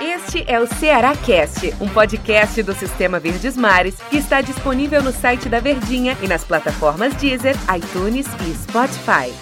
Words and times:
Este 0.00 0.44
é 0.48 0.58
o 0.58 0.66
Ceará 0.66 1.14
Cast, 1.16 1.72
um 1.80 1.88
podcast 1.88 2.60
do 2.64 2.74
Sistema 2.74 3.20
Verdes 3.20 3.56
Mares 3.56 4.00
que 4.10 4.16
está 4.16 4.40
disponível 4.40 5.00
no 5.00 5.12
site 5.12 5.48
da 5.48 5.60
Verdinha 5.60 6.16
e 6.20 6.26
nas 6.26 6.42
plataformas 6.42 7.14
Deezer, 7.14 7.54
iTunes 7.76 8.26
e 8.26 8.54
Spotify. 8.54 9.32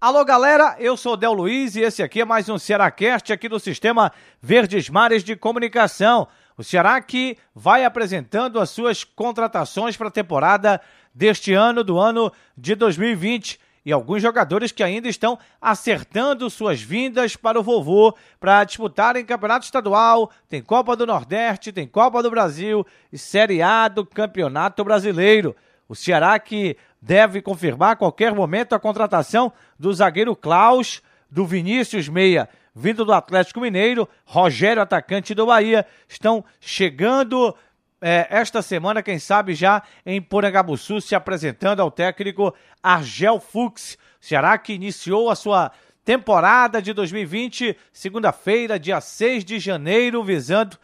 Alô 0.00 0.24
galera, 0.24 0.76
eu 0.78 0.96
sou 0.96 1.16
Del 1.16 1.32
Luiz 1.32 1.74
e 1.74 1.80
esse 1.80 2.04
aqui 2.04 2.20
é 2.20 2.24
mais 2.24 2.48
um 2.48 2.56
Cearacast 2.56 3.32
aqui 3.32 3.48
do 3.48 3.58
Sistema 3.58 4.12
Verdes 4.40 4.88
Mares 4.88 5.24
de 5.24 5.34
Comunicação. 5.34 6.28
O 6.56 6.62
Ceará 6.62 7.00
que 7.00 7.36
vai 7.52 7.84
apresentando 7.84 8.60
as 8.60 8.70
suas 8.70 9.02
contratações 9.02 9.96
para 9.96 10.06
a 10.06 10.12
temporada 10.12 10.80
deste 11.12 11.52
ano, 11.52 11.82
do 11.82 11.98
ano 11.98 12.32
de 12.56 12.76
2020 12.76 13.65
e 13.86 13.92
alguns 13.92 14.20
jogadores 14.20 14.72
que 14.72 14.82
ainda 14.82 15.08
estão 15.08 15.38
acertando 15.62 16.50
suas 16.50 16.82
vindas 16.82 17.36
para 17.36 17.60
o 17.60 17.62
vovô 17.62 18.12
para 18.40 18.64
disputarem 18.64 19.24
campeonato 19.24 19.64
estadual, 19.64 20.32
tem 20.48 20.60
Copa 20.60 20.96
do 20.96 21.06
Nordeste, 21.06 21.70
tem 21.70 21.86
Copa 21.86 22.20
do 22.20 22.28
Brasil 22.28 22.84
e 23.12 23.16
Série 23.16 23.62
A 23.62 23.86
do 23.86 24.04
Campeonato 24.04 24.82
Brasileiro. 24.82 25.54
O 25.88 25.94
Ceará 25.94 26.36
que 26.40 26.76
deve 27.00 27.40
confirmar 27.40 27.92
a 27.92 27.96
qualquer 27.96 28.34
momento 28.34 28.74
a 28.74 28.80
contratação 28.80 29.52
do 29.78 29.94
zagueiro 29.94 30.34
Klaus, 30.34 31.00
do 31.30 31.46
Vinícius 31.46 32.08
Meia, 32.08 32.48
vindo 32.74 33.04
do 33.04 33.12
Atlético 33.12 33.60
Mineiro, 33.60 34.08
Rogério, 34.24 34.82
atacante 34.82 35.32
do 35.32 35.46
Bahia, 35.46 35.86
estão 36.08 36.44
chegando 36.60 37.54
é, 38.00 38.26
esta 38.30 38.60
semana, 38.60 39.02
quem 39.02 39.18
sabe 39.18 39.54
já 39.54 39.82
em 40.04 40.20
Porangabuçu, 40.20 41.00
se 41.00 41.14
apresentando 41.14 41.80
ao 41.80 41.90
técnico 41.90 42.54
Argel 42.82 43.40
Fux. 43.40 43.96
Ceará 44.20 44.58
que 44.58 44.72
iniciou 44.72 45.30
a 45.30 45.34
sua 45.34 45.70
temporada 46.04 46.80
de 46.80 46.92
2020, 46.92 47.76
segunda-feira, 47.92 48.78
dia 48.78 49.00
6 49.00 49.44
de 49.44 49.58
janeiro, 49.58 50.22
visando 50.22 50.78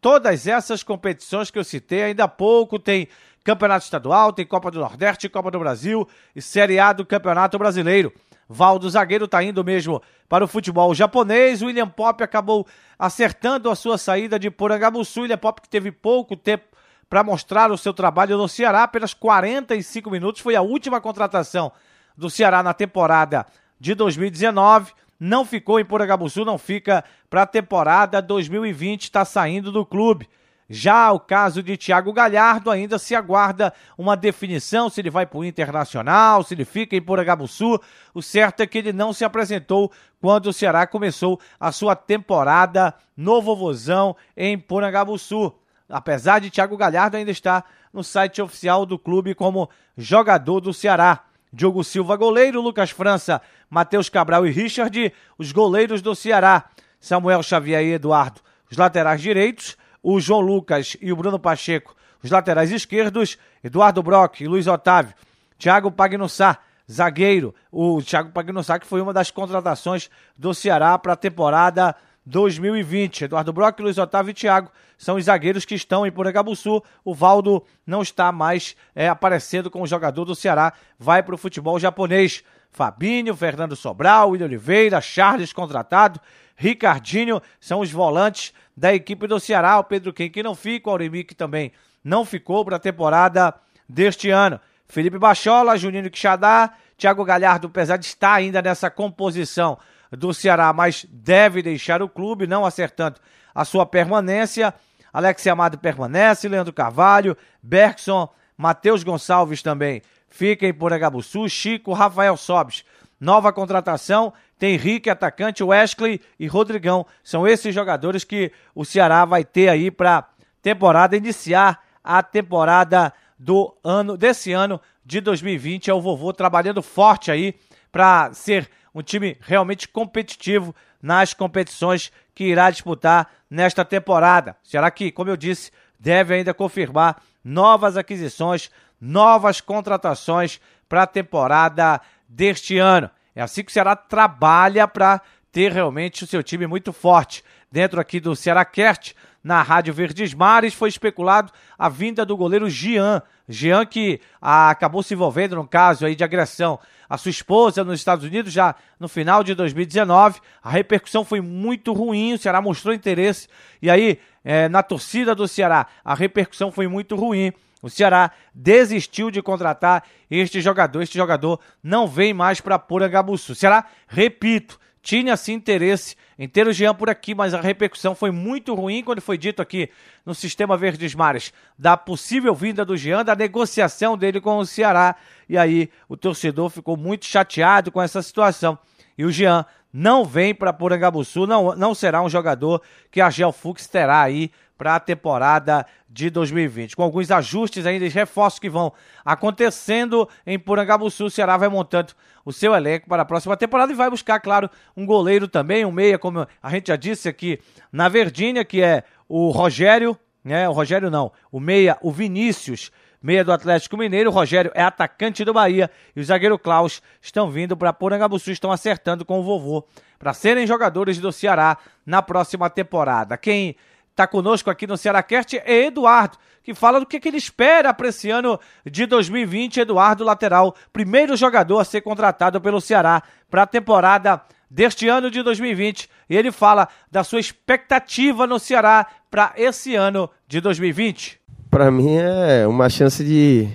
todas 0.00 0.46
essas 0.46 0.82
competições 0.82 1.50
que 1.50 1.58
eu 1.58 1.64
citei 1.64 2.02
ainda 2.02 2.24
há 2.24 2.28
pouco. 2.28 2.78
Tem 2.78 3.08
Campeonato 3.44 3.84
Estadual, 3.84 4.32
tem 4.32 4.44
Copa 4.44 4.70
do 4.70 4.80
Nordeste, 4.80 5.28
Copa 5.28 5.50
do 5.50 5.58
Brasil 5.58 6.06
e 6.34 6.42
Série 6.42 6.80
A 6.80 6.92
do 6.92 7.06
Campeonato 7.06 7.56
Brasileiro. 7.58 8.12
Valdo 8.48 8.88
Zagueiro 8.88 9.24
está 9.24 9.42
indo 9.42 9.64
mesmo 9.64 10.00
para 10.28 10.44
o 10.44 10.48
futebol 10.48 10.94
japonês. 10.94 11.62
William 11.62 11.88
Pop 11.88 12.22
acabou 12.22 12.66
acertando 12.98 13.70
a 13.70 13.74
sua 13.74 13.98
saída 13.98 14.38
de 14.38 14.50
Porangabuçu. 14.50 15.22
William 15.22 15.38
Pop 15.38 15.60
que 15.60 15.68
teve 15.68 15.90
pouco 15.90 16.36
tempo 16.36 16.64
para 17.08 17.22
mostrar 17.22 17.70
o 17.70 17.78
seu 17.78 17.94
trabalho 17.94 18.36
no 18.36 18.48
Ceará, 18.48 18.82
apenas 18.84 19.14
45 19.14 20.10
minutos. 20.10 20.40
Foi 20.40 20.56
a 20.56 20.62
última 20.62 21.00
contratação 21.00 21.72
do 22.16 22.30
Ceará 22.30 22.62
na 22.62 22.74
temporada 22.74 23.46
de 23.78 23.94
2019. 23.94 24.92
Não 25.18 25.44
ficou 25.44 25.80
em 25.80 25.84
Porangabuçu, 25.84 26.44
não 26.44 26.58
fica 26.58 27.04
para 27.30 27.42
a 27.42 27.46
temporada 27.46 28.20
2020, 28.20 29.04
está 29.04 29.24
saindo 29.24 29.72
do 29.72 29.84
clube. 29.84 30.28
Já 30.68 31.12
o 31.12 31.20
caso 31.20 31.62
de 31.62 31.76
Thiago 31.76 32.12
Galhardo, 32.12 32.70
ainda 32.70 32.98
se 32.98 33.14
aguarda 33.14 33.72
uma 33.96 34.16
definição 34.16 34.90
se 34.90 35.00
ele 35.00 35.10
vai 35.10 35.24
para 35.24 35.38
o 35.38 35.44
Internacional, 35.44 36.42
se 36.42 36.54
ele 36.54 36.64
fica 36.64 36.96
em 36.96 37.02
Poragabuçu. 37.02 37.80
O 38.12 38.20
certo 38.20 38.62
é 38.62 38.66
que 38.66 38.78
ele 38.78 38.92
não 38.92 39.12
se 39.12 39.24
apresentou 39.24 39.92
quando 40.20 40.46
o 40.46 40.52
Ceará 40.52 40.84
começou 40.86 41.40
a 41.60 41.70
sua 41.70 41.94
temporada 41.94 42.92
no 43.16 43.40
Vovozão 43.40 44.16
em 44.36 44.58
Poragabuçu. 44.58 45.54
Apesar 45.88 46.40
de 46.40 46.50
Thiago 46.50 46.76
Galhardo 46.76 47.16
ainda 47.16 47.30
estar 47.30 47.64
no 47.92 48.02
site 48.02 48.42
oficial 48.42 48.84
do 48.84 48.98
clube 48.98 49.36
como 49.36 49.70
jogador 49.96 50.60
do 50.60 50.74
Ceará. 50.74 51.22
Diogo 51.52 51.84
Silva, 51.84 52.16
goleiro, 52.16 52.60
Lucas 52.60 52.90
França, 52.90 53.40
Matheus 53.70 54.08
Cabral 54.08 54.44
e 54.44 54.50
Richard, 54.50 55.12
os 55.38 55.52
goleiros 55.52 56.02
do 56.02 56.14
Ceará. 56.14 56.64
Samuel 56.98 57.42
Xavier 57.42 57.82
e 57.84 57.92
Eduardo, 57.92 58.40
os 58.68 58.76
laterais 58.76 59.20
direitos 59.20 59.76
o 60.08 60.20
João 60.20 60.38
Lucas 60.38 60.96
e 61.02 61.12
o 61.12 61.16
Bruno 61.16 61.36
Pacheco, 61.36 61.96
os 62.22 62.30
laterais 62.30 62.70
esquerdos, 62.70 63.36
Eduardo 63.62 64.00
Brock 64.04 64.40
e 64.40 64.46
Luiz 64.46 64.68
Otávio, 64.68 65.12
Thiago 65.58 65.90
Pagnussá, 65.90 66.58
zagueiro, 66.88 67.52
o 67.72 68.00
Thiago 68.00 68.30
Pagnussá 68.30 68.78
que 68.78 68.86
foi 68.86 69.00
uma 69.00 69.12
das 69.12 69.32
contratações 69.32 70.08
do 70.38 70.54
Ceará 70.54 70.96
para 70.96 71.14
a 71.14 71.16
temporada 71.16 71.92
2020. 72.24 73.24
Eduardo 73.24 73.52
Brock, 73.52 73.80
Luiz 73.80 73.98
Otávio 73.98 74.30
e 74.30 74.34
Thiago 74.34 74.70
são 74.96 75.16
os 75.16 75.24
zagueiros 75.24 75.64
que 75.64 75.74
estão 75.74 76.06
em 76.06 76.12
Poragabuçu. 76.12 76.80
O 77.04 77.12
Valdo 77.12 77.64
não 77.84 78.00
está 78.00 78.30
mais 78.30 78.76
é, 78.94 79.08
aparecendo 79.08 79.68
como 79.68 79.88
jogador 79.88 80.24
do 80.24 80.36
Ceará, 80.36 80.72
vai 80.96 81.20
para 81.20 81.34
o 81.34 81.38
futebol 81.38 81.80
japonês. 81.80 82.44
Fabinho, 82.70 83.34
Fernando 83.34 83.74
Sobral, 83.74 84.30
William 84.30 84.46
Oliveira, 84.46 85.00
Charles 85.00 85.52
contratado, 85.52 86.20
Ricardinho 86.56 87.40
são 87.60 87.80
os 87.80 87.90
volantes 87.90 88.52
da 88.76 88.94
equipe 88.94 89.26
do 89.26 89.38
Ceará. 89.38 89.78
O 89.78 89.84
Pedro 89.84 90.12
Quem 90.12 90.30
que 90.30 90.42
não 90.42 90.54
fica, 90.54 90.88
o 90.88 90.92
Auremic 90.92 91.34
também 91.34 91.72
não 92.02 92.24
ficou 92.24 92.64
para 92.64 92.76
a 92.76 92.80
temporada 92.80 93.54
deste 93.88 94.30
ano. 94.30 94.58
Felipe 94.88 95.18
Bachola, 95.18 95.76
Juninho 95.76 96.10
Quixadá, 96.10 96.72
Thiago 96.96 97.24
Galhardo, 97.24 97.66
apesar 97.66 97.96
de 97.96 98.06
estar 98.06 98.34
ainda 98.34 98.62
nessa 98.62 98.90
composição 98.90 99.78
do 100.10 100.32
Ceará, 100.32 100.72
mas 100.72 101.04
deve 101.10 101.62
deixar 101.62 102.00
o 102.00 102.08
clube, 102.08 102.46
não 102.46 102.64
acertando 102.64 103.20
a 103.54 103.64
sua 103.64 103.84
permanência. 103.84 104.72
Alex 105.12 105.46
Amado 105.46 105.78
permanece, 105.78 106.48
Leandro 106.48 106.72
Carvalho, 106.72 107.36
Bergson, 107.62 108.28
Matheus 108.56 109.02
Gonçalves 109.02 109.62
também 109.62 110.02
fica 110.28 110.66
em 110.66 110.72
Poragabuçu, 110.72 111.48
Chico, 111.48 111.92
Rafael 111.92 112.36
Sobes. 112.36 112.84
Nova 113.18 113.52
contratação, 113.52 114.32
tem 114.58 114.74
Henrique, 114.74 115.10
atacante, 115.10 115.62
Wesley 115.62 116.20
e 116.38 116.46
Rodrigão. 116.46 117.06
São 117.22 117.46
esses 117.46 117.74
jogadores 117.74 118.24
que 118.24 118.52
o 118.74 118.84
Ceará 118.84 119.24
vai 119.24 119.44
ter 119.44 119.68
aí 119.68 119.90
para 119.90 120.28
temporada 120.62 121.16
iniciar 121.16 121.84
a 122.02 122.22
temporada 122.22 123.12
do 123.38 123.76
ano 123.84 124.16
desse 124.16 124.52
ano 124.52 124.80
de 125.04 125.20
2020. 125.20 125.90
É 125.90 125.94
o 125.94 126.00
vovô 126.00 126.32
trabalhando 126.32 126.82
forte 126.82 127.30
aí 127.30 127.54
para 127.92 128.32
ser 128.32 128.68
um 128.94 129.02
time 129.02 129.36
realmente 129.40 129.86
competitivo 129.88 130.74
nas 131.02 131.34
competições 131.34 132.10
que 132.34 132.44
irá 132.44 132.70
disputar 132.70 133.30
nesta 133.50 133.84
temporada. 133.84 134.56
Será 134.62 134.90
que, 134.90 135.12
como 135.12 135.30
eu 135.30 135.36
disse, 135.36 135.70
deve 135.98 136.34
ainda 136.34 136.54
confirmar 136.54 137.22
novas 137.44 137.96
aquisições, 137.96 138.70
novas 139.00 139.60
contratações 139.60 140.60
para 140.88 141.02
a 141.02 141.06
temporada 141.06 142.00
deste 142.28 142.78
ano. 142.78 143.10
É 143.36 143.42
assim 143.42 143.62
que 143.62 143.70
o 143.70 143.72
Ceará 143.72 143.94
trabalha 143.94 144.88
para 144.88 145.20
ter 145.52 145.70
realmente 145.70 146.24
o 146.24 146.26
seu 146.26 146.42
time 146.42 146.66
muito 146.66 146.90
forte. 146.90 147.44
Dentro 147.70 148.00
aqui 148.00 148.18
do 148.18 148.34
Ceará 148.34 148.64
Kert, 148.64 149.12
na 149.44 149.62
Rádio 149.62 149.92
Verdes 149.92 150.32
Mares, 150.32 150.72
foi 150.72 150.88
especulado 150.88 151.52
a 151.78 151.90
vinda 151.90 152.24
do 152.24 152.34
goleiro 152.34 152.70
Jean. 152.70 153.22
Jean 153.46 153.84
que 153.84 154.22
ah, 154.40 154.70
acabou 154.70 155.02
se 155.02 155.12
envolvendo 155.12 155.54
num 155.54 155.66
caso 155.66 156.06
aí 156.06 156.16
de 156.16 156.24
agressão 156.24 156.80
à 157.10 157.18
sua 157.18 157.30
esposa 157.30 157.84
nos 157.84 158.00
Estados 158.00 158.24
Unidos 158.24 158.50
já 158.50 158.74
no 158.98 159.06
final 159.06 159.44
de 159.44 159.54
2019. 159.54 160.40
A 160.62 160.70
repercussão 160.70 161.22
foi 161.22 161.42
muito 161.42 161.92
ruim, 161.92 162.32
o 162.32 162.38
Ceará 162.38 162.62
mostrou 162.62 162.94
interesse. 162.94 163.48
E 163.82 163.90
aí, 163.90 164.18
é, 164.42 164.66
na 164.66 164.82
torcida 164.82 165.34
do 165.34 165.46
Ceará, 165.46 165.86
a 166.02 166.14
repercussão 166.14 166.72
foi 166.72 166.88
muito 166.88 167.14
ruim. 167.14 167.52
O 167.86 167.90
Ceará 167.90 168.32
desistiu 168.52 169.30
de 169.30 169.40
contratar 169.40 170.02
este 170.28 170.60
jogador. 170.60 171.02
Este 171.02 171.16
jogador 171.16 171.60
não 171.80 172.08
vem 172.08 172.34
mais 172.34 172.60
para 172.60 172.80
Porangabuçu. 172.80 173.52
O 173.52 173.54
Ceará, 173.54 173.86
repito, 174.08 174.76
tinha 175.00 175.36
sim 175.36 175.52
interesse 175.52 176.16
em 176.36 176.48
ter 176.48 176.66
o 176.66 176.72
Jean 176.72 176.96
por 176.96 177.08
aqui, 177.08 177.32
mas 177.32 177.54
a 177.54 177.60
repercussão 177.60 178.12
foi 178.12 178.32
muito 178.32 178.74
ruim 178.74 179.04
quando 179.04 179.22
foi 179.22 179.38
dito 179.38 179.62
aqui 179.62 179.88
no 180.24 180.34
Sistema 180.34 180.76
Verdes 180.76 181.14
Mares 181.14 181.52
da 181.78 181.96
possível 181.96 182.56
vinda 182.56 182.84
do 182.84 182.96
Jean, 182.96 183.24
da 183.24 183.36
negociação 183.36 184.18
dele 184.18 184.40
com 184.40 184.58
o 184.58 184.66
Ceará. 184.66 185.14
E 185.48 185.56
aí 185.56 185.88
o 186.08 186.16
torcedor 186.16 186.70
ficou 186.70 186.96
muito 186.96 187.24
chateado 187.24 187.92
com 187.92 188.02
essa 188.02 188.20
situação. 188.20 188.76
E 189.16 189.24
o 189.24 189.30
Jean 189.30 189.64
não 189.98 190.26
vem 190.26 190.54
para 190.54 190.74
Porangabuçu, 190.74 191.46
não, 191.46 191.74
não 191.74 191.94
será 191.94 192.20
um 192.20 192.28
jogador 192.28 192.82
que 193.10 193.18
a 193.18 193.30
Gel 193.30 193.50
Fux 193.50 193.86
terá 193.86 194.20
aí 194.20 194.50
para 194.76 194.94
a 194.94 195.00
temporada 195.00 195.86
de 196.06 196.28
2020. 196.28 196.94
Com 196.94 197.02
alguns 197.02 197.30
ajustes 197.30 197.86
ainda 197.86 198.04
e 198.04 198.10
reforços 198.10 198.60
que 198.60 198.68
vão 198.68 198.92
acontecendo 199.24 200.28
em 200.46 200.58
Porangabuçu, 200.58 201.24
o 201.24 201.30
Ceará 201.30 201.56
vai 201.56 201.70
montando 201.70 202.12
o 202.44 202.52
seu 202.52 202.74
elenco 202.74 203.08
para 203.08 203.22
a 203.22 203.24
próxima 203.24 203.56
temporada 203.56 203.90
e 203.90 203.96
vai 203.96 204.10
buscar, 204.10 204.38
claro, 204.38 204.68
um 204.94 205.06
goleiro 205.06 205.48
também, 205.48 205.82
um 205.86 205.90
meia, 205.90 206.18
como 206.18 206.46
a 206.62 206.70
gente 206.70 206.88
já 206.88 206.96
disse 206.96 207.26
aqui 207.26 207.58
na 207.90 208.06
Verdinha, 208.10 208.66
que 208.66 208.82
é 208.82 209.02
o 209.26 209.48
Rogério, 209.48 210.14
né? 210.44 210.68
O 210.68 210.72
Rogério 210.72 211.10
não, 211.10 211.32
o 211.50 211.58
meia, 211.58 211.96
o 212.02 212.12
Vinícius, 212.12 212.92
meia 213.26 213.42
do 213.42 213.52
Atlético 213.52 213.96
Mineiro, 213.96 214.30
o 214.30 214.32
Rogério 214.32 214.70
é 214.72 214.84
atacante 214.84 215.44
do 215.44 215.52
Bahia 215.52 215.90
e 216.14 216.20
o 216.20 216.24
zagueiro 216.24 216.56
Klaus 216.56 217.02
estão 217.20 217.50
vindo 217.50 217.76
para 217.76 217.92
Porangabuçu, 217.92 218.52
estão 218.52 218.70
acertando 218.70 219.24
com 219.24 219.40
o 219.40 219.42
vovô 219.42 219.84
para 220.16 220.32
serem 220.32 220.64
jogadores 220.64 221.18
do 221.18 221.32
Ceará 221.32 221.76
na 222.06 222.22
próxima 222.22 222.70
temporada. 222.70 223.36
Quem 223.36 223.74
está 224.12 224.28
conosco 224.28 224.70
aqui 224.70 224.86
no 224.86 224.96
Cearacast 224.96 225.58
é 225.58 225.86
Eduardo, 225.86 226.38
que 226.62 226.72
fala 226.72 227.00
do 227.00 227.06
que, 227.06 227.18
que 227.18 227.26
ele 227.26 227.36
espera 227.36 227.92
para 227.92 228.06
esse 228.06 228.30
ano 228.30 228.60
de 228.88 229.06
2020. 229.06 229.80
Eduardo, 229.80 230.22
lateral, 230.22 230.76
primeiro 230.92 231.36
jogador 231.36 231.80
a 231.80 231.84
ser 231.84 232.02
contratado 232.02 232.60
pelo 232.60 232.80
Ceará 232.80 233.24
para 233.50 233.62
a 233.62 233.66
temporada 233.66 234.40
deste 234.70 235.08
ano 235.08 235.32
de 235.32 235.42
2020 235.42 236.08
e 236.30 236.36
ele 236.36 236.52
fala 236.52 236.88
da 237.10 237.24
sua 237.24 237.40
expectativa 237.40 238.46
no 238.46 238.60
Ceará 238.60 239.04
para 239.28 239.52
esse 239.56 239.96
ano 239.96 240.30
de 240.46 240.60
2020. 240.60 241.40
Para 241.70 241.90
mim 241.90 242.16
é 242.16 242.66
uma 242.66 242.88
chance 242.88 243.24
de 243.24 243.68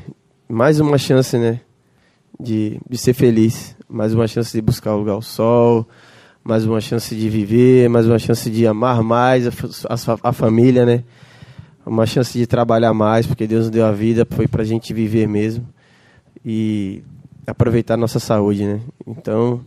mais 0.48 0.80
uma 0.80 0.98
chance, 0.98 1.38
né, 1.38 1.62
de, 2.40 2.80
de 2.90 2.98
ser 2.98 3.14
feliz, 3.14 3.76
mais 3.88 4.14
uma 4.14 4.28
chance 4.28 4.52
de 4.52 4.62
buscar 4.62 4.94
o 4.94 5.00
lugar 5.00 5.14
ao 5.14 5.22
sol, 5.22 5.88
mais 6.44 6.66
uma 6.66 6.82
chance 6.82 7.16
de 7.16 7.30
viver, 7.30 7.90
mais 7.90 8.08
uma 8.08 8.18
chance 8.18 8.50
de 8.50 8.66
amar 8.66 9.04
mais 9.04 9.48
a, 9.48 9.52
a, 9.90 10.30
a 10.30 10.34
família, 10.34 10.86
né? 10.86 11.04
Uma 11.86 12.06
chance 12.06 12.38
de 12.38 12.48
trabalhar 12.48 12.94
mais, 12.94 13.28
porque 13.28 13.48
Deus 13.48 13.64
nos 13.64 13.70
deu 13.70 13.86
a 13.86 13.92
vida, 13.92 14.26
foi 14.30 14.48
para 14.48 14.62
a 14.62 14.66
gente 14.66 14.94
viver 14.94 15.28
mesmo. 15.28 15.68
E 16.44 17.04
aproveitar 17.46 17.98
nossa 17.98 18.20
saúde, 18.20 18.66
né? 18.66 18.82
Então, 19.06 19.62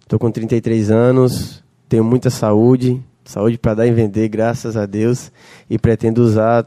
estou 0.00 0.18
com 0.18 0.30
33 0.30 0.90
anos, 0.90 1.62
tenho 1.88 2.04
muita 2.04 2.30
saúde, 2.30 3.02
saúde 3.24 3.58
para 3.58 3.74
dar 3.74 3.86
e 3.86 3.92
vender, 3.92 4.28
graças 4.28 4.76
a 4.76 4.86
Deus, 4.86 5.32
e 5.68 5.78
pretendo 5.78 6.22
usar 6.22 6.66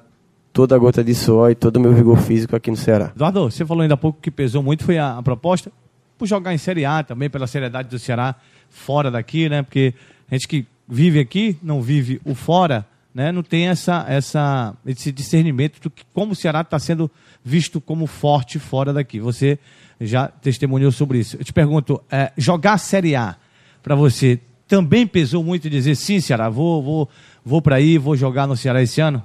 toda 0.58 0.76
a 0.76 0.80
gota 0.80 1.04
de 1.04 1.14
suor 1.14 1.52
e 1.52 1.56
todo 1.56 1.76
o 1.76 1.80
meu 1.80 1.94
vigor 1.94 2.18
físico 2.18 2.56
aqui 2.56 2.72
no 2.72 2.76
Ceará. 2.76 3.12
Eduardo, 3.14 3.44
você 3.44 3.64
falou 3.64 3.84
ainda 3.84 3.94
há 3.94 3.98
pouco 3.98 4.20
que 4.20 4.32
pesou 4.32 4.64
muito, 4.64 4.84
foi 4.84 4.98
a, 4.98 5.20
a 5.20 5.22
proposta 5.22 5.72
por 6.18 6.28
jogar 6.28 6.52
em 6.52 6.58
Série 6.58 6.84
A 6.84 7.04
também, 7.04 7.30
pela 7.30 7.46
seriedade 7.46 7.90
do 7.90 8.00
Ceará 8.00 8.34
fora 8.68 9.12
daqui, 9.12 9.48
né? 9.48 9.62
Porque 9.62 9.94
a 10.28 10.34
gente 10.34 10.48
que 10.48 10.66
vive 10.88 11.20
aqui, 11.20 11.60
não 11.62 11.80
vive 11.80 12.20
o 12.26 12.34
fora, 12.34 12.88
né? 13.14 13.32
Não 13.32 13.44
tem 13.44 13.68
essa, 13.68 14.04
essa, 14.10 14.74
esse 14.84 15.12
discernimento 15.12 15.80
do 15.80 15.92
que 15.92 16.04
como 16.12 16.32
o 16.32 16.36
Ceará 16.36 16.62
está 16.62 16.80
sendo 16.80 17.08
visto 17.44 17.80
como 17.80 18.08
forte 18.08 18.58
fora 18.58 18.92
daqui. 18.92 19.20
Você 19.20 19.60
já 20.02 20.28
testemunhou 20.28 20.92
sobre 20.92 21.20
isso. 21.20 21.38
Eu 21.38 21.46
te 21.46 21.54
pergunto, 21.54 22.02
é, 22.10 22.32
jogar 22.36 22.80
Série 22.80 23.16
A 23.16 23.36
para 23.84 23.94
você 23.94 24.40
também 24.68 25.06
pesou 25.06 25.44
muito 25.44 25.70
dizer 25.70 25.94
sim, 25.94 26.20
Ceará, 26.20 26.50
vou, 26.50 26.82
vou, 26.82 27.10
vou 27.46 27.62
para 27.62 27.76
aí, 27.76 28.00
vou 28.00 28.16
jogar 28.16 28.48
no 28.48 28.58
Ceará 28.58 28.82
esse 28.82 29.00
ano? 29.00 29.22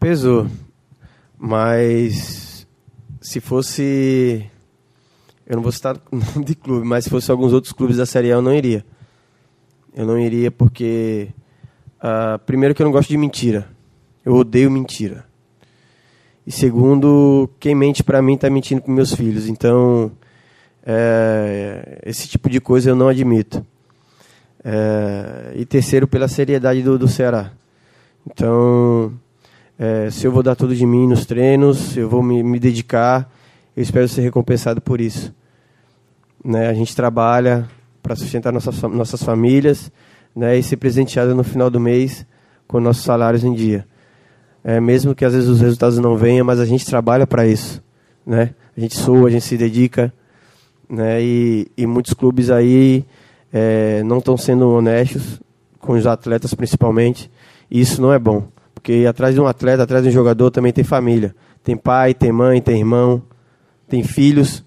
Pesou, 0.00 0.48
mas 1.38 2.66
se 3.20 3.38
fosse 3.38 4.50
eu 5.50 5.56
não 5.56 5.64
vou 5.64 5.72
citar 5.72 6.00
nome 6.12 6.44
de 6.44 6.54
clube, 6.54 6.86
mas 6.86 7.02
se 7.02 7.10
fosse 7.10 7.28
alguns 7.28 7.52
outros 7.52 7.72
clubes 7.72 7.96
da 7.96 8.06
Série 8.06 8.30
A, 8.30 8.36
eu 8.36 8.42
não 8.42 8.54
iria. 8.54 8.86
Eu 9.92 10.06
não 10.06 10.16
iria 10.16 10.48
porque. 10.48 11.28
Uh, 11.98 12.38
primeiro, 12.46 12.72
que 12.72 12.80
eu 12.80 12.84
não 12.84 12.92
gosto 12.92 13.08
de 13.08 13.16
mentira. 13.16 13.68
Eu 14.24 14.34
odeio 14.34 14.70
mentira. 14.70 15.26
E 16.46 16.52
segundo, 16.52 17.50
quem 17.58 17.74
mente 17.74 18.04
para 18.04 18.22
mim 18.22 18.34
está 18.34 18.48
mentindo 18.48 18.80
para 18.80 18.94
meus 18.94 19.12
filhos. 19.12 19.48
Então, 19.48 20.12
é, 20.86 22.00
esse 22.06 22.28
tipo 22.28 22.48
de 22.48 22.60
coisa 22.60 22.90
eu 22.90 22.96
não 22.96 23.08
admito. 23.08 23.66
É, 24.62 25.52
e 25.56 25.66
terceiro, 25.66 26.06
pela 26.06 26.28
seriedade 26.28 26.80
do, 26.80 26.96
do 26.96 27.08
Ceará. 27.08 27.50
Então, 28.24 29.12
é, 29.82 30.10
se 30.10 30.26
eu 30.26 30.30
vou 30.30 30.42
dar 30.42 30.54
tudo 30.54 30.76
de 30.76 30.84
mim 30.84 31.08
nos 31.08 31.24
treinos, 31.24 31.96
eu 31.96 32.06
vou 32.06 32.22
me, 32.22 32.42
me 32.42 32.60
dedicar, 32.60 33.32
eu 33.74 33.82
espero 33.82 34.06
ser 34.06 34.20
recompensado 34.20 34.78
por 34.78 35.00
isso. 35.00 35.34
Né? 36.44 36.68
A 36.68 36.74
gente 36.74 36.94
trabalha 36.94 37.66
para 38.02 38.14
sustentar 38.14 38.52
nossas, 38.52 38.78
nossas 38.82 39.22
famílias 39.22 39.90
né? 40.36 40.58
e 40.58 40.62
ser 40.62 40.76
presenteado 40.76 41.34
no 41.34 41.42
final 41.42 41.70
do 41.70 41.80
mês 41.80 42.26
com 42.68 42.78
nossos 42.78 43.02
salários 43.02 43.42
em 43.42 43.54
dia. 43.54 43.86
É, 44.62 44.78
mesmo 44.80 45.14
que 45.14 45.24
às 45.24 45.32
vezes 45.32 45.48
os 45.48 45.62
resultados 45.62 45.98
não 45.98 46.14
venham, 46.14 46.44
mas 46.44 46.60
a 46.60 46.66
gente 46.66 46.84
trabalha 46.84 47.26
para 47.26 47.46
isso. 47.46 47.82
Né? 48.26 48.54
A 48.76 48.80
gente 48.80 48.98
soa, 48.98 49.28
a 49.28 49.30
gente 49.30 49.46
se 49.46 49.56
dedica. 49.56 50.12
Né? 50.90 51.22
E, 51.22 51.70
e 51.74 51.86
muitos 51.86 52.12
clubes 52.12 52.50
aí 52.50 53.02
é, 53.50 54.02
não 54.02 54.18
estão 54.18 54.36
sendo 54.36 54.68
honestos 54.68 55.40
com 55.78 55.94
os 55.94 56.06
atletas 56.06 56.52
principalmente. 56.52 57.30
E 57.70 57.80
isso 57.80 58.02
não 58.02 58.12
é 58.12 58.18
bom. 58.18 58.46
Porque 58.80 59.04
atrás 59.06 59.34
de 59.34 59.40
um 59.40 59.46
atleta, 59.46 59.82
atrás 59.82 60.02
de 60.02 60.08
um 60.08 60.12
jogador 60.12 60.50
também 60.50 60.72
tem 60.72 60.82
família. 60.82 61.36
Tem 61.62 61.76
pai, 61.76 62.14
tem 62.14 62.32
mãe, 62.32 62.62
tem 62.62 62.78
irmão, 62.78 63.22
tem 63.86 64.02
filhos. 64.02 64.64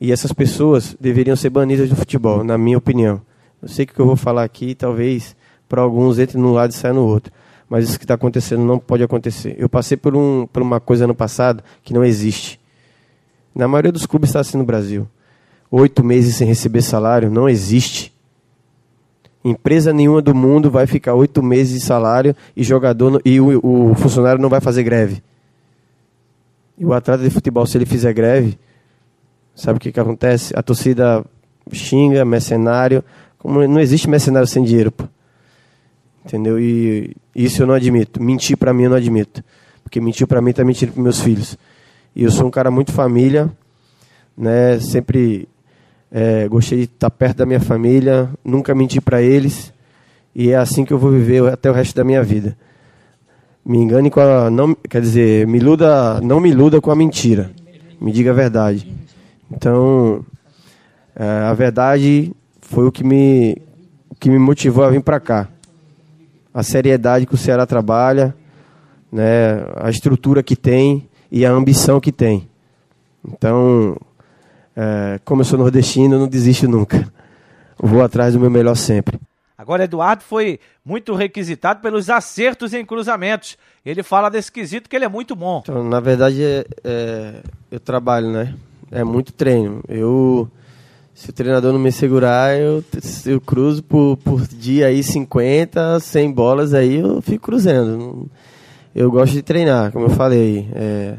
E 0.00 0.12
essas 0.12 0.32
pessoas 0.32 0.96
deveriam 1.00 1.34
ser 1.34 1.50
banidas 1.50 1.88
do 1.88 1.96
futebol, 1.96 2.44
na 2.44 2.56
minha 2.56 2.78
opinião. 2.78 3.20
Eu 3.60 3.66
sei 3.66 3.84
que 3.84 3.90
o 3.90 3.94
que 3.96 4.00
eu 4.00 4.06
vou 4.06 4.14
falar 4.14 4.44
aqui, 4.44 4.76
talvez 4.76 5.34
para 5.68 5.82
alguns 5.82 6.20
entre 6.20 6.38
num 6.38 6.52
lado 6.52 6.70
e 6.70 6.74
saia 6.74 6.94
no 6.94 7.04
outro. 7.04 7.32
Mas 7.68 7.88
isso 7.88 7.98
que 7.98 8.04
está 8.04 8.14
acontecendo 8.14 8.64
não 8.64 8.78
pode 8.78 9.02
acontecer. 9.02 9.56
Eu 9.58 9.68
passei 9.68 9.96
por, 9.96 10.14
um, 10.14 10.46
por 10.46 10.62
uma 10.62 10.78
coisa 10.78 11.04
no 11.04 11.14
passado 11.14 11.64
que 11.82 11.92
não 11.92 12.04
existe. 12.04 12.60
Na 13.52 13.66
maioria 13.66 13.90
dos 13.90 14.06
clubes 14.06 14.30
está 14.30 14.38
assim 14.38 14.56
no 14.56 14.64
Brasil. 14.64 15.08
Oito 15.68 16.04
meses 16.04 16.36
sem 16.36 16.46
receber 16.46 16.82
salário 16.82 17.28
não 17.28 17.48
existe. 17.48 18.14
Empresa 19.48 19.92
nenhuma 19.92 20.20
do 20.20 20.34
mundo 20.34 20.70
vai 20.70 20.86
ficar 20.86 21.14
oito 21.14 21.42
meses 21.42 21.80
de 21.80 21.86
salário 21.86 22.34
e 22.56 22.62
jogador 22.62 23.20
e 23.24 23.40
o, 23.40 23.60
o 23.62 23.94
funcionário 23.94 24.40
não 24.40 24.48
vai 24.48 24.60
fazer 24.60 24.82
greve. 24.82 25.22
E 26.78 26.84
o 26.84 26.92
atleta 26.92 27.22
de 27.22 27.30
futebol, 27.30 27.64
se 27.66 27.78
ele 27.78 27.86
fizer 27.86 28.12
greve, 28.12 28.58
Sabe 29.56 29.78
o 29.78 29.80
que, 29.80 29.90
que 29.90 29.98
acontece? 29.98 30.52
A 30.54 30.62
torcida 30.62 31.24
xinga, 31.72 32.22
mercenário. 32.26 33.02
Como 33.38 33.66
não 33.66 33.80
existe 33.80 34.08
mercenário 34.08 34.46
sem 34.46 34.62
dinheiro, 34.62 34.92
pô. 34.92 35.04
Entendeu? 36.24 36.60
E 36.60 37.16
isso 37.34 37.62
eu 37.62 37.66
não 37.66 37.74
admito. 37.74 38.22
Mentir 38.22 38.58
para 38.58 38.74
mim 38.74 38.82
eu 38.82 38.90
não 38.90 38.96
admito. 38.98 39.42
Porque 39.82 39.98
mentir 39.98 40.26
para 40.26 40.42
mim 40.42 40.52
tá 40.52 40.62
mentindo 40.62 40.92
para 40.92 41.02
meus 41.02 41.20
filhos. 41.20 41.56
E 42.14 42.22
eu 42.22 42.30
sou 42.30 42.46
um 42.46 42.50
cara 42.50 42.70
muito 42.70 42.92
família, 42.92 43.50
né? 44.36 44.78
Sempre 44.78 45.48
é, 46.10 46.48
gostei 46.48 46.78
de 46.78 46.84
estar 46.84 47.10
perto 47.10 47.38
da 47.38 47.46
minha 47.46 47.60
família, 47.60 48.30
nunca 48.44 48.74
menti 48.74 49.00
para 49.00 49.22
eles. 49.22 49.72
E 50.34 50.50
é 50.50 50.56
assim 50.56 50.84
que 50.84 50.92
eu 50.92 50.98
vou 50.98 51.10
viver 51.10 51.46
até 51.52 51.70
o 51.70 51.74
resto 51.74 51.94
da 51.96 52.04
minha 52.04 52.22
vida. 52.22 52.56
Me 53.64 53.78
engane 53.78 54.10
com 54.10 54.20
a 54.20 54.48
não, 54.50 54.74
quer 54.74 55.00
dizer, 55.00 55.46
me 55.46 55.58
iluda, 55.58 56.20
não 56.20 56.38
me 56.38 56.50
iluda 56.50 56.80
com 56.80 56.90
a 56.90 56.96
mentira. 56.96 57.50
Me 58.00 58.12
diga 58.12 58.30
a 58.30 58.34
verdade. 58.34 58.86
Então, 59.50 60.24
é, 61.14 61.24
a 61.24 61.54
verdade 61.54 62.32
foi 62.60 62.86
o 62.86 62.92
que 62.92 63.02
me, 63.02 63.56
que 64.20 64.28
me 64.28 64.38
motivou 64.38 64.84
a 64.84 64.90
vir 64.90 65.02
para 65.02 65.18
cá. 65.18 65.48
A 66.52 66.62
seriedade 66.62 67.26
que 67.26 67.34
o 67.34 67.38
Ceará 67.38 67.66
trabalha, 67.66 68.34
né, 69.10 69.64
a 69.76 69.90
estrutura 69.90 70.42
que 70.42 70.56
tem 70.56 71.08
e 71.30 71.44
a 71.44 71.50
ambição 71.50 72.00
que 72.00 72.12
tem. 72.12 72.48
Então, 73.26 73.96
é, 74.76 75.18
como 75.24 75.40
eu 75.40 75.44
sou 75.44 75.58
nordestino, 75.58 76.14
eu 76.14 76.20
não 76.20 76.28
desisto 76.28 76.68
nunca. 76.68 77.10
Vou 77.78 78.02
atrás 78.02 78.34
do 78.34 78.40
meu 78.40 78.50
melhor 78.50 78.76
sempre. 78.76 79.18
Agora, 79.56 79.84
Eduardo 79.84 80.22
foi 80.22 80.60
muito 80.84 81.14
requisitado 81.14 81.80
pelos 81.80 82.10
acertos 82.10 82.74
em 82.74 82.84
cruzamentos. 82.84 83.56
Ele 83.84 84.02
fala 84.02 84.28
desse 84.28 84.52
quesito 84.52 84.88
que 84.88 84.94
ele 84.94 85.06
é 85.06 85.08
muito 85.08 85.34
bom. 85.34 85.60
Então, 85.62 85.82
na 85.82 85.98
verdade, 85.98 86.42
é, 86.42 86.66
é, 86.84 87.34
eu 87.70 87.80
trabalho, 87.80 88.30
né? 88.30 88.54
É 88.90 89.02
muito 89.02 89.32
treino. 89.32 89.82
Eu, 89.88 90.48
se 91.14 91.30
o 91.30 91.32
treinador 91.32 91.72
não 91.72 91.80
me 91.80 91.90
segurar, 91.90 92.58
eu, 92.58 92.84
eu 93.24 93.40
cruzo 93.40 93.82
por, 93.82 94.18
por 94.18 94.46
dia 94.46 94.88
aí 94.88 95.02
50, 95.02 96.00
100 96.00 96.32
bolas 96.32 96.74
aí, 96.74 96.96
eu 96.96 97.22
fico 97.22 97.46
cruzando. 97.46 98.30
Eu 98.94 99.10
gosto 99.10 99.32
de 99.32 99.42
treinar, 99.42 99.90
como 99.90 100.04
eu 100.04 100.10
falei. 100.10 100.68
É, 100.74 101.16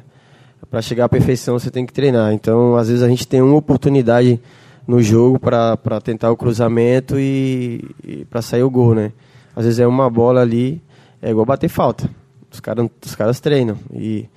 para 0.70 0.82
chegar 0.82 1.06
à 1.06 1.10
perfeição 1.10 1.58
você 1.58 1.72
tem 1.72 1.86
que 1.86 1.94
treinar. 1.94 2.34
Então, 2.34 2.76
às 2.76 2.88
vezes 2.88 3.04
a 3.04 3.10
gente 3.10 3.28
tem 3.28 3.42
uma 3.42 3.56
oportunidade 3.56 4.40
no 4.88 5.02
jogo 5.02 5.40
para 5.40 6.02
tentar 6.02 6.32
o 6.32 6.38
cruzamento 6.38 7.20
e, 7.20 7.84
e 8.04 8.26
para 8.26 8.42
sair 8.42 8.64
o 8.64 8.70
gol, 8.70 8.96
né? 8.96 9.12
Às 9.56 9.66
vezes 9.66 9.80
é 9.80 9.88
uma 9.88 10.10
bola 10.10 10.42
ali, 10.42 10.82
é 11.22 11.32
igual 11.32 11.46
bater 11.46 11.68
falta. 11.68 12.10
Os, 12.52 12.60
cara, 12.60 12.90
os 13.06 13.16
caras 13.16 13.40
treinam. 13.40 13.78
E, 13.94 14.30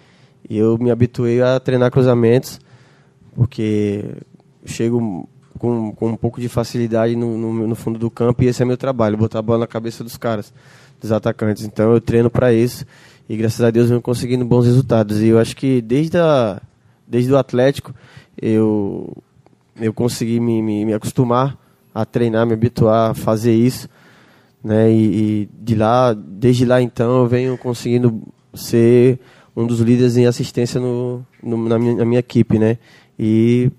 e 0.49 0.59
eu 0.59 0.77
me 0.79 0.91
habituei 0.91 1.41
a 1.41 1.61
treinar 1.61 1.91
cruzamentos 1.91 2.61
porque 3.35 4.05
chego 4.65 5.29
com, 5.59 5.93
com 5.93 6.09
um 6.09 6.17
pouco 6.17 6.41
de 6.41 6.49
facilidade 6.49 7.15
no, 7.15 7.37
no, 7.37 7.67
no, 7.69 7.75
fundo 7.75 7.99
do 7.99 8.11
campo 8.11 8.43
e 8.43 8.47
esse 8.47 8.63
é 8.63 8.65
meu 8.65 8.77
trabalho, 8.77 9.17
botar 9.17 9.39
a 9.39 9.43
bola 9.43 9.61
na 9.61 9.67
cabeça 9.67 10.03
dos 10.03 10.17
caras, 10.17 10.53
dos 11.01 11.13
atacantes. 11.13 11.65
Então 11.65 11.93
eu 11.93 12.01
treino 12.01 12.31
para 12.31 12.53
isso 12.53 12.85
e 13.31 13.37
graças 13.37 13.61
a 13.61 13.71
Deus 13.71 13.89
venho 13.89 14.03
conseguindo 14.03 14.45
bons 14.45 14.67
resultados. 14.67 15.21
E 15.21 15.29
eu 15.29 15.39
acho 15.39 15.55
que 15.55 15.81
desde, 15.81 16.19
a, 16.19 16.61
desde 17.07 17.33
o 17.33 17.39
Atlético 17.39 17.95
eu, 18.37 19.17
eu 19.81 19.95
consegui 19.95 20.41
me, 20.41 20.61
me, 20.61 20.85
me 20.85 20.93
acostumar 20.93 21.57
a 21.95 22.05
treinar, 22.05 22.45
me 22.45 22.55
habituar 22.55 23.13
a 23.13 23.15
fazer 23.15 23.55
isso. 23.55 23.89
Né? 24.65 24.91
E, 24.91 25.05
e, 25.45 25.49
de 25.63 25.77
lá, 25.77 26.13
desde 26.13 26.65
lá 26.65 26.83
então, 26.83 27.21
eu 27.21 27.29
venho 27.29 27.57
conseguindo 27.57 28.21
ser 28.53 29.21
um 29.55 29.65
dos 29.65 29.79
líderes 29.79 30.17
em 30.17 30.27
assistência 30.27 30.81
no, 30.81 31.25
no 31.41 31.69
na, 31.69 31.79
minha, 31.79 31.95
na 31.95 32.05
minha 32.05 32.19
equipe, 32.19 32.59
né? 32.59 32.79
E 33.17 33.71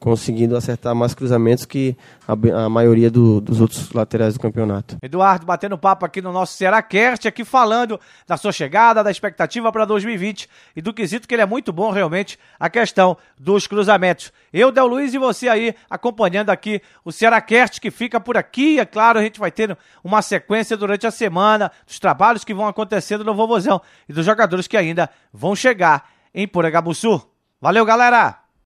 conseguindo 0.00 0.56
acertar 0.56 0.94
mais 0.94 1.12
cruzamentos 1.12 1.66
que 1.66 1.94
a, 2.26 2.64
a 2.64 2.68
maioria 2.68 3.10
do, 3.10 3.38
dos 3.40 3.60
outros 3.60 3.92
laterais 3.92 4.32
do 4.32 4.40
campeonato. 4.40 4.96
Eduardo 5.02 5.44
batendo 5.44 5.76
papo 5.76 6.06
aqui 6.06 6.22
no 6.22 6.32
nosso 6.32 6.54
Cearacast, 6.54 7.28
aqui 7.28 7.44
falando 7.44 8.00
da 8.26 8.38
sua 8.38 8.50
chegada, 8.50 9.04
da 9.04 9.10
expectativa 9.10 9.70
para 9.70 9.84
2020 9.84 10.48
e 10.74 10.80
do 10.80 10.94
quesito 10.94 11.28
que 11.28 11.34
ele 11.34 11.42
é 11.42 11.46
muito 11.46 11.70
bom 11.70 11.90
realmente 11.90 12.38
a 12.58 12.70
questão 12.70 13.16
dos 13.38 13.66
cruzamentos. 13.66 14.32
Eu, 14.52 14.72
Del 14.72 14.86
Luiz 14.86 15.12
e 15.12 15.18
você 15.18 15.48
aí 15.48 15.74
acompanhando 15.88 16.48
aqui 16.48 16.80
o 17.04 17.12
Cearacast 17.12 17.78
que 17.78 17.90
fica 17.90 18.18
por 18.18 18.38
aqui. 18.38 18.80
É 18.80 18.86
claro, 18.86 19.18
a 19.18 19.22
gente 19.22 19.38
vai 19.38 19.50
ter 19.50 19.76
uma 20.02 20.22
sequência 20.22 20.76
durante 20.76 21.06
a 21.06 21.10
semana 21.10 21.70
dos 21.86 21.98
trabalhos 21.98 22.42
que 22.42 22.54
vão 22.54 22.66
acontecendo 22.66 23.22
no 23.22 23.34
Vovozão 23.34 23.82
e 24.08 24.14
dos 24.14 24.24
jogadores 24.24 24.66
que 24.66 24.78
ainda 24.78 25.10
vão 25.30 25.54
chegar 25.54 26.08
em 26.34 26.48
Poregabuçu. 26.48 27.20
Valeu, 27.60 27.84
galera! 27.84 28.49